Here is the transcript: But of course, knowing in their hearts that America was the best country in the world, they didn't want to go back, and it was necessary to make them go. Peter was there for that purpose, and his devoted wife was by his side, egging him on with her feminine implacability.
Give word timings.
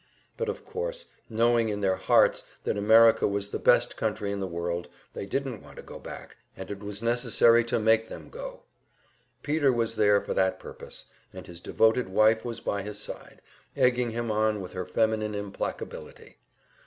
But 0.35 0.49
of 0.49 0.65
course, 0.65 1.05
knowing 1.29 1.69
in 1.69 1.81
their 1.81 1.95
hearts 1.97 2.43
that 2.63 2.75
America 2.75 3.27
was 3.27 3.49
the 3.49 3.59
best 3.59 3.97
country 3.97 4.31
in 4.31 4.39
the 4.39 4.47
world, 4.47 4.89
they 5.13 5.27
didn't 5.27 5.61
want 5.61 5.75
to 5.75 5.83
go 5.83 5.99
back, 5.99 6.37
and 6.57 6.71
it 6.71 6.79
was 6.81 7.03
necessary 7.03 7.63
to 7.65 7.77
make 7.77 8.07
them 8.07 8.31
go. 8.31 8.63
Peter 9.43 9.71
was 9.71 9.97
there 9.97 10.19
for 10.19 10.33
that 10.33 10.57
purpose, 10.59 11.05
and 11.31 11.45
his 11.45 11.61
devoted 11.61 12.09
wife 12.09 12.43
was 12.43 12.61
by 12.61 12.81
his 12.81 12.97
side, 12.99 13.43
egging 13.77 14.09
him 14.09 14.31
on 14.31 14.59
with 14.59 14.73
her 14.73 14.87
feminine 14.87 15.35
implacability. 15.35 16.37